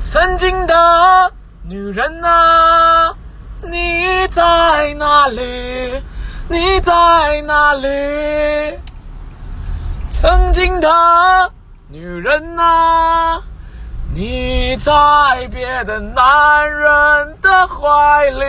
[0.00, 1.32] 曾经的
[1.64, 3.14] 女人啊
[3.62, 6.02] 你在哪里？
[6.48, 8.78] 你在哪里？
[10.08, 10.88] 曾经的
[11.88, 13.42] 女人啊
[14.14, 14.92] 你在
[15.52, 18.44] 别的男人的怀里